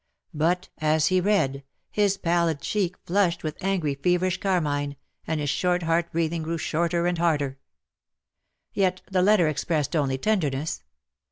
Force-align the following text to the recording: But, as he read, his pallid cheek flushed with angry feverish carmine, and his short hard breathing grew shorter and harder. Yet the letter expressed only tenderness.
But, 0.33 0.69
as 0.79 1.09
he 1.09 1.21
read, 1.21 1.63
his 1.91 2.17
pallid 2.17 2.59
cheek 2.59 2.95
flushed 3.05 3.43
with 3.43 3.63
angry 3.63 3.93
feverish 3.93 4.39
carmine, 4.39 4.95
and 5.27 5.39
his 5.39 5.51
short 5.51 5.83
hard 5.83 6.09
breathing 6.11 6.41
grew 6.41 6.57
shorter 6.57 7.05
and 7.05 7.19
harder. 7.19 7.59
Yet 8.73 9.01
the 9.11 9.21
letter 9.21 9.47
expressed 9.47 9.95
only 9.95 10.17
tenderness. 10.17 10.81